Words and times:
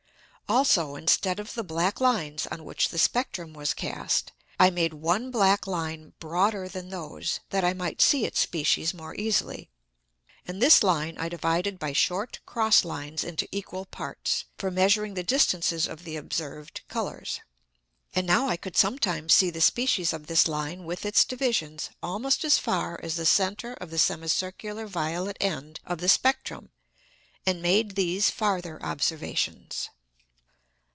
Also 0.51 0.97
instead 0.97 1.39
of 1.39 1.53
the 1.53 1.63
black 1.63 2.01
Lines 2.01 2.45
on 2.47 2.65
which 2.65 2.89
the 2.89 2.97
Spectrum 2.97 3.53
was 3.53 3.73
cast, 3.73 4.33
I 4.59 4.69
made 4.69 4.93
one 4.93 5.31
black 5.31 5.65
Line 5.65 6.11
broader 6.19 6.67
than 6.67 6.89
those, 6.89 7.39
that 7.51 7.63
I 7.63 7.71
might 7.71 8.01
see 8.01 8.25
its 8.25 8.41
Species 8.41 8.93
more 8.93 9.15
easily; 9.15 9.69
and 10.45 10.61
this 10.61 10.83
Line 10.83 11.17
I 11.17 11.29
divided 11.29 11.79
by 11.79 11.93
short 11.93 12.39
cross 12.45 12.83
Lines 12.83 13.23
into 13.23 13.47
equal 13.49 13.85
Parts, 13.85 14.43
for 14.57 14.69
measuring 14.69 15.13
the 15.13 15.23
distances 15.23 15.87
of 15.87 16.03
the 16.03 16.17
observed 16.17 16.81
Colours. 16.89 17.39
And 18.13 18.27
now 18.27 18.49
I 18.49 18.57
could 18.57 18.75
sometimes 18.75 19.33
see 19.33 19.51
the 19.51 19.61
Species 19.61 20.11
of 20.11 20.27
this 20.27 20.49
Line 20.49 20.83
with 20.83 21.05
its 21.05 21.23
Divisions 21.23 21.91
almost 22.03 22.43
as 22.43 22.57
far 22.57 22.99
as 23.01 23.15
the 23.15 23.25
Center 23.25 23.71
of 23.75 23.89
the 23.89 23.97
semicircular 23.97 24.85
violet 24.85 25.37
End 25.39 25.79
of 25.85 25.99
the 25.99 26.09
Spectrum, 26.09 26.71
and 27.45 27.61
made 27.61 27.95
these 27.95 28.29
farther 28.29 28.83
Observations. 28.83 29.89